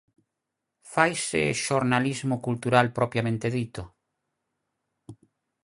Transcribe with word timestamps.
Faise 0.93 1.41
xornalismo 1.65 2.35
cultural 2.47 2.87
propiamente 2.97 3.47
dito? 3.57 3.83